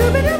Great 0.00 0.39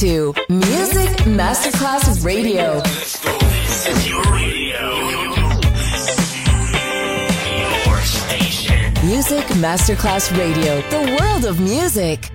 To 0.00 0.34
Music 0.50 1.08
Masterclass 1.24 2.22
Radio. 2.22 2.80
This 2.82 3.86
is 3.88 4.06
your 4.06 4.22
radio. 4.24 5.08
Your 7.86 8.00
station. 8.02 8.92
Music 9.06 9.44
Masterclass 9.56 10.36
Radio, 10.36 10.82
the 10.90 11.16
world 11.18 11.46
of 11.46 11.60
music. 11.60 12.30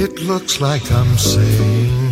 It 0.00 0.22
looks 0.22 0.60
like 0.60 0.92
I'm 0.92 1.18
saying, 1.18 2.07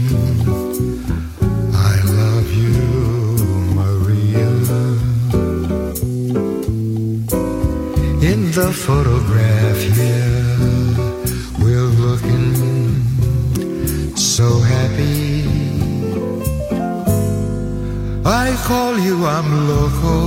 I'm 19.27 19.69
loco, 19.69 20.19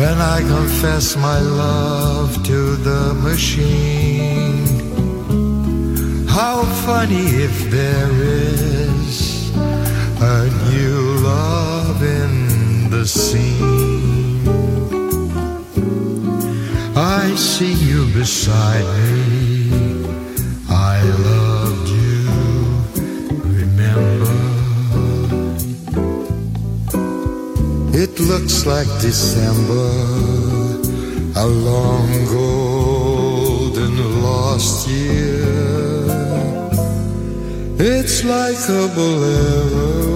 and 0.00 0.22
I 0.22 0.40
confess 0.40 1.14
my 1.14 1.38
love 1.38 2.42
to 2.44 2.76
the 2.76 3.12
machine. 3.12 4.66
How 6.26 6.62
funny 6.86 7.26
if 7.48 7.70
there 7.70 8.12
is 8.12 9.50
a 10.22 10.48
new 10.70 11.18
love 11.20 12.02
in 12.02 12.88
the 12.88 13.04
scene. 13.06 14.48
I 16.96 17.34
see 17.36 17.74
you 17.74 18.06
beside 18.14 18.86
me. 19.10 19.45
Looks 28.28 28.66
like 28.66 28.88
December, 29.00 29.90
a 31.36 31.46
long 31.46 32.10
golden 32.26 33.94
lost 34.22 34.88
year. 34.88 35.44
It's 37.78 38.24
like 38.24 38.58
a 38.68 38.88
bolero. 38.96 40.06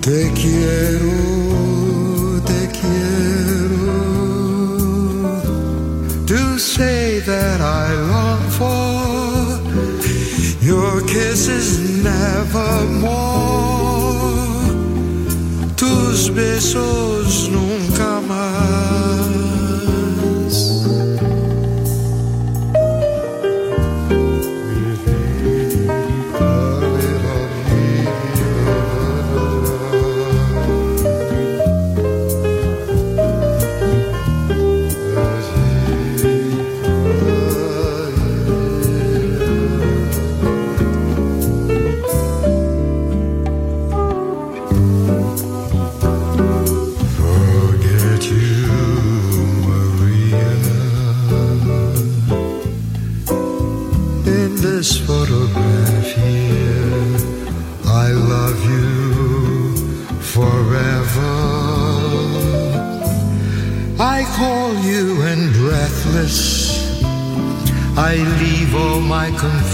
Te 0.00 0.30
quiero, 0.40 1.20
te 2.48 2.62
quiero. 2.78 4.00
To 6.26 6.58
say 6.58 7.20
that 7.20 7.60
I 7.60 7.94
long 8.14 8.42
for 8.58 9.10
your 10.64 11.02
kisses 11.06 11.78
nevermore. 12.02 13.49
Tus 16.10 16.28
besos 16.34 17.48
nunca 17.52 18.20
más. 18.26 19.49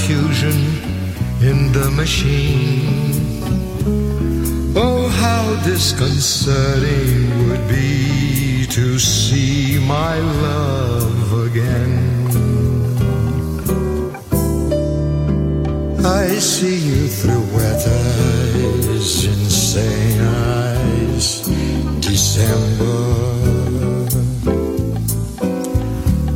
Confusion 0.07 0.57
in 1.42 1.73
the 1.73 1.90
machine. 1.90 3.12
Oh, 4.77 5.09
how 5.09 5.45
disconcerting 5.64 7.49
would 7.49 7.66
be 7.69 8.66
to 8.66 9.01
see 9.01 9.81
my 9.81 10.19
love 10.19 11.47
again. 11.47 11.95
I 16.05 16.27
see 16.38 16.79
you 16.88 17.09
through 17.09 17.45
wet 17.57 17.83
eyes, 17.88 19.25
insane 19.25 20.21
eyes, 20.21 21.49
December. 22.01 23.03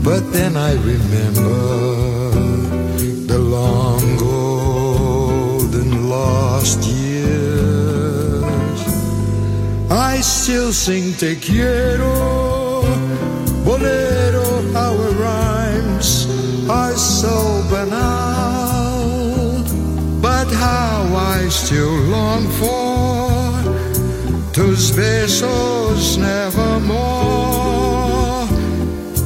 But 0.03 0.33
then 0.33 0.57
I 0.57 0.73
remember 0.73 2.40
lost 6.61 6.85
years. 6.85 8.81
I 9.91 10.21
still 10.21 10.73
sing 10.73 11.15
Te 11.15 11.37
quiero, 11.37 12.83
bolero, 13.65 14.49
our 14.77 15.07
rhymes 15.25 16.27
are 16.69 16.97
so 16.97 17.63
banal. 17.71 19.01
But 20.21 20.49
how 20.53 21.01
I 21.37 21.49
still 21.49 21.97
long 22.17 22.45
for 22.61 23.53
tus 24.53 24.91
besos 24.93 26.19
nevermore, 26.19 27.41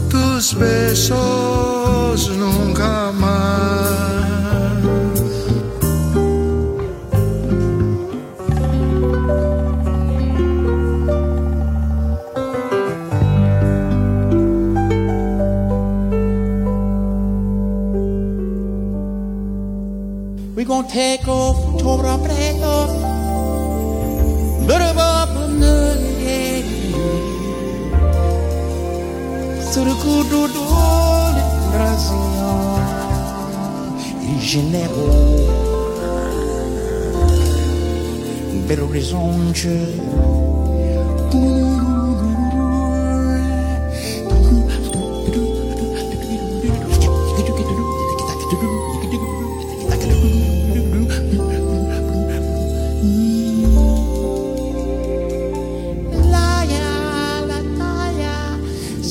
tus 0.09 0.55
besos 0.55 2.29
nunca 2.39 3.04
take 20.95 21.27
off 21.27 21.59
돌아 21.83 22.17
break 22.17 22.63
off 22.63 22.95
물어보는 24.65 26.19
게 26.21 26.65
surcudo 29.73 30.47
dole 30.55 31.43
Brasil 31.73 32.15
e 34.23 34.39
Janeiro 34.39 35.11
Belo 38.69 38.87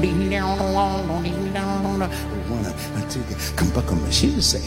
meow, 0.00 0.56
meow, 1.52 1.98
Wanna 2.50 2.72
take 3.08 3.30
it, 3.30 3.52
come 3.56 3.70
back 3.70 3.90
on 3.90 4.02
my 4.02 4.10
shoes, 4.10 4.46
say. 4.46 4.62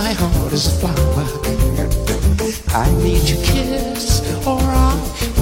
My 0.00 0.12
heart 0.12 0.52
is 0.52 0.66
a 0.66 0.74
flower. 0.80 1.26
I 2.82 2.86
need 3.04 3.24
your 3.28 3.42
kiss, 3.44 4.24
or 4.46 4.58
I 4.58 4.92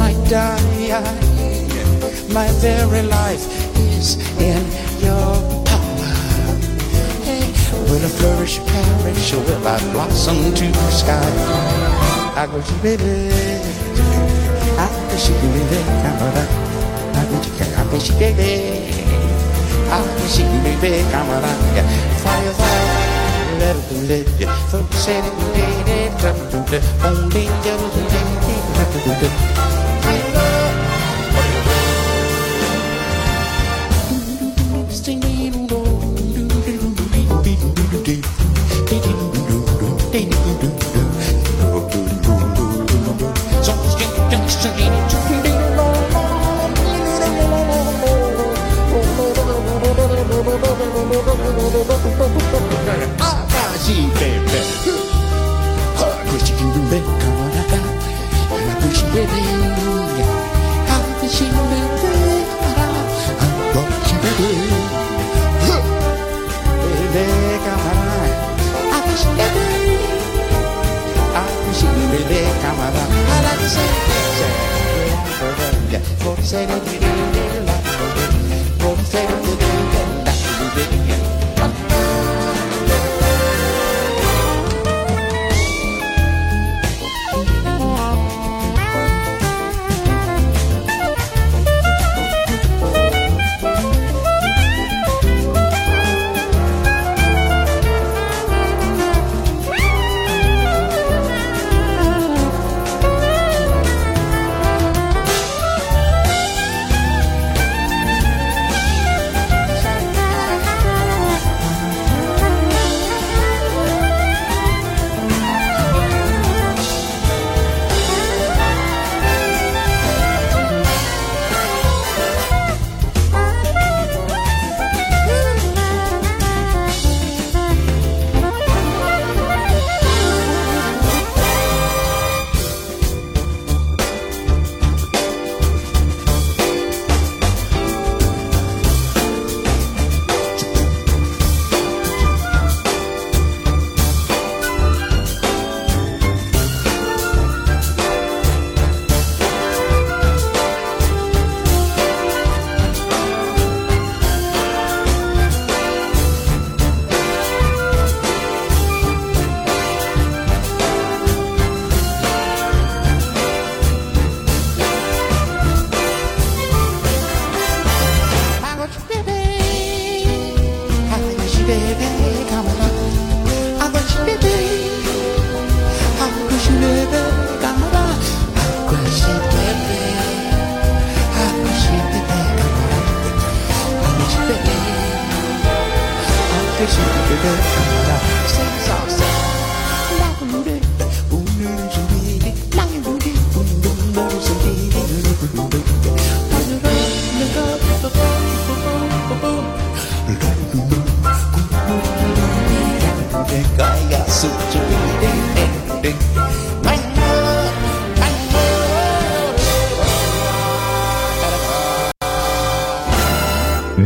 might 0.01 0.21
die. 0.29 0.59
My 2.38 2.49
very 2.64 3.03
life 3.03 3.44
is 3.94 4.09
in 4.49 4.62
your 5.07 5.31
power. 5.71 6.12
Hey, 7.27 7.44
will 7.87 8.05
I 8.09 8.11
flourish, 8.18 8.59
perish, 8.71 9.33
or 9.35 9.40
will 9.47 9.68
I 9.75 9.79
blossom 9.92 10.38
to 10.59 10.66
the 10.79 10.90
sky? 10.90 11.31
I 12.40 12.47
go 12.51 12.59
to 12.61 12.75
baby, 12.83 13.31
I 14.85 14.88
wish 15.09 15.29
you 15.29 15.37
could 15.40 15.55
be. 15.71 15.81
I 17.18 17.23
wish 17.31 17.47
you 17.47 17.53
could, 17.59 17.73
I 17.79 17.85
wish 17.92 18.11
you 18.11 18.16
baby. 18.18 18.53
I 19.94 19.99
wish 20.18 20.38
you 20.40 20.47
could 20.62 20.81
be. 20.83 20.92
Fire, 22.25 22.53
fire. 22.61 23.17
Let 23.59 23.75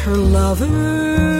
her 0.00 0.16
lover. 0.16 1.39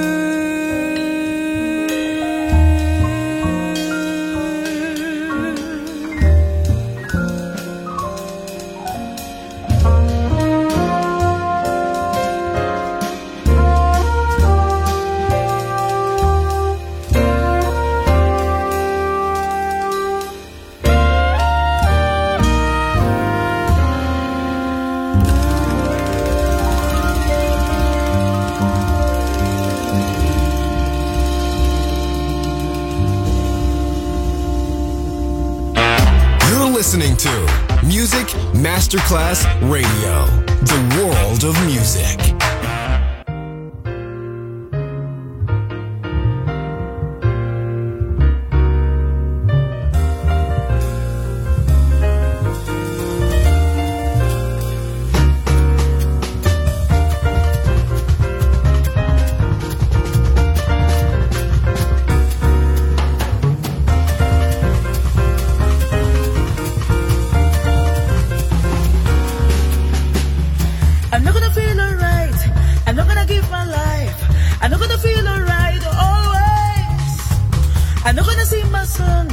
song. 78.90 79.30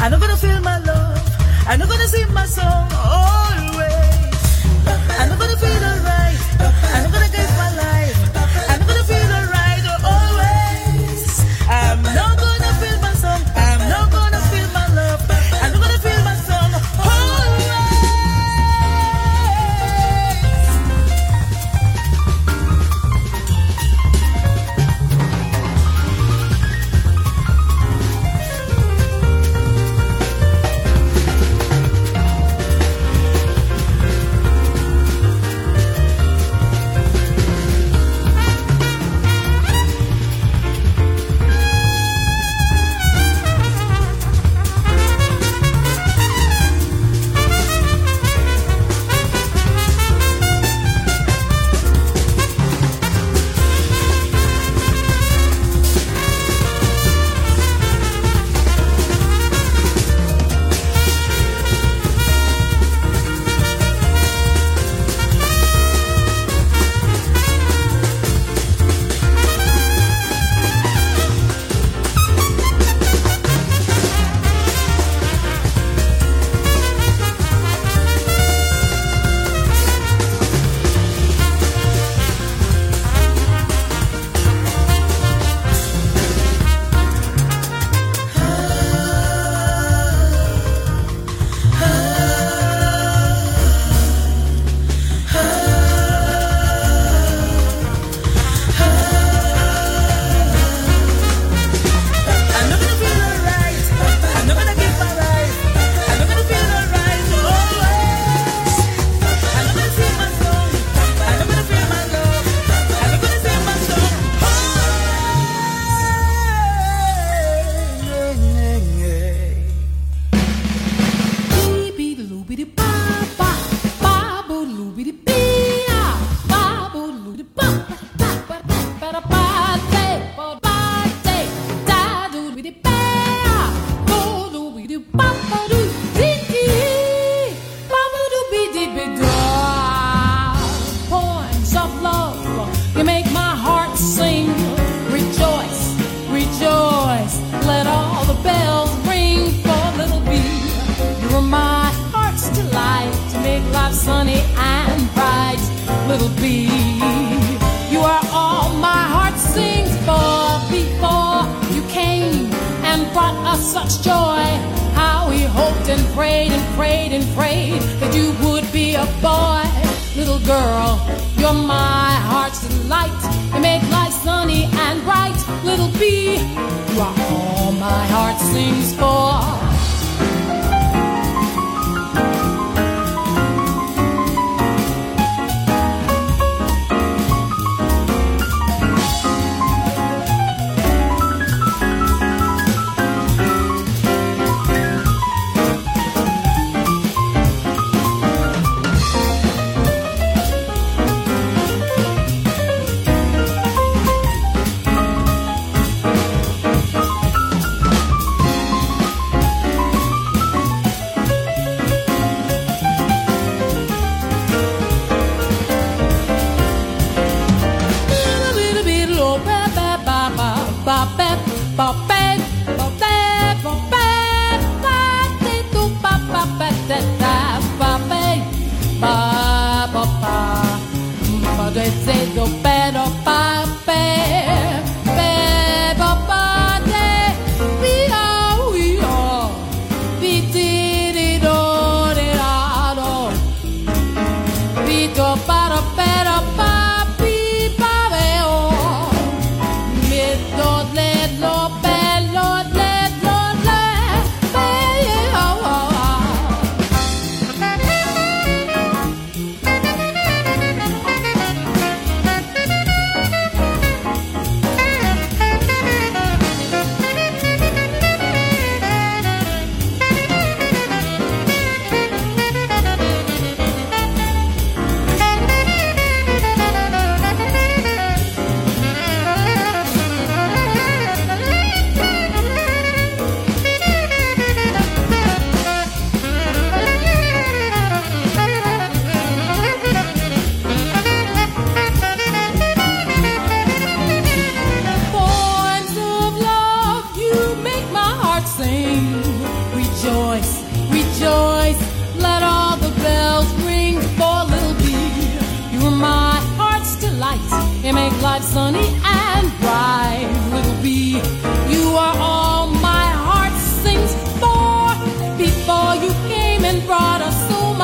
I'm 0.00 0.10
not 0.10 0.20
gonna 0.20 0.36
feel 0.36 0.60
my 0.60 0.78
love. 0.78 1.22
I'm 1.68 1.78
not 1.78 1.88
gonna 1.88 2.08
sing 2.08 2.32
my 2.34 2.46
song. 2.46 2.88
Oh. 2.90 3.25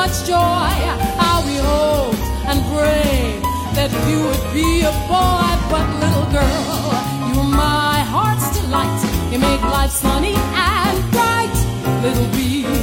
Much 0.03 0.27
joy, 0.27 0.71
how 1.21 1.37
we 1.47 1.55
hoped 1.63 2.19
and 2.49 2.59
prayed 2.71 3.39
that 3.77 3.91
you 4.09 4.19
would 4.27 4.45
be 4.51 4.69
a 4.81 4.93
boy. 5.07 5.47
But 5.71 5.87
little 6.03 6.27
girl, 6.37 6.91
you're 7.31 7.51
my 7.67 7.99
heart's 8.13 8.47
delight. 8.57 8.99
You 9.31 9.39
make 9.39 9.61
life 9.61 9.91
sunny 9.91 10.35
and 10.35 10.97
bright. 11.13 11.55
Little 12.03 12.29
bee, 12.35 12.82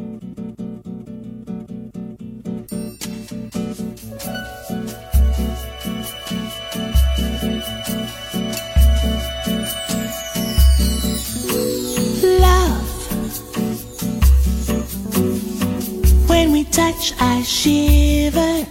Touch, 16.71 17.13
I 17.19 17.41
shiver. 17.43 18.65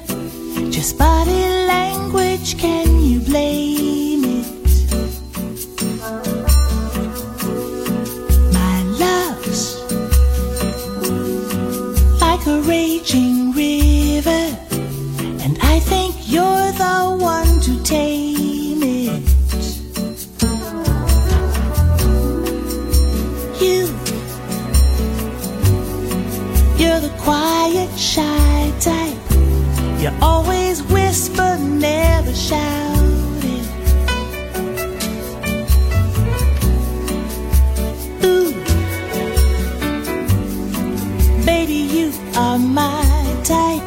Just 0.70 0.96
body 0.96 1.42
language, 1.66 2.58
can 2.58 3.00
you 3.02 3.20
blame 3.20 4.24
it? 4.24 4.46
My 8.54 8.82
love's 9.04 9.76
like 12.20 12.46
a 12.46 12.62
raging 12.62 13.52
river, 13.52 14.44
and 15.44 15.58
I 15.60 15.78
think 15.80 16.14
you're 16.26 16.72
the 16.84 17.18
one 17.20 17.60
to 17.60 17.82
tame 17.82 18.82
it. 18.82 19.22
You, 23.60 23.86
you're 26.78 27.00
the 27.00 27.14
quiet. 27.18 27.59
Always 30.22 30.82
whisper, 30.82 31.56
never 31.58 32.34
shout 32.34 33.44
it. 33.44 33.66
Ooh, 38.24 38.52
baby, 41.44 41.74
you 41.96 42.12
are 42.36 42.58
my 42.58 43.02
type. 43.44 43.82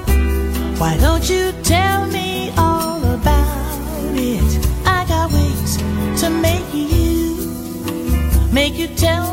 Why 0.79 0.97
don't 0.97 1.29
you 1.29 1.51
tell 1.63 2.05
me 2.07 2.51
all 2.57 3.03
about 3.03 4.15
it? 4.15 4.67
I 4.85 5.05
got 5.07 5.31
ways 5.31 5.77
to 6.21 6.29
make 6.29 6.73
you 6.73 6.93
make 8.51 8.75
you 8.75 8.87
tell 8.95 9.32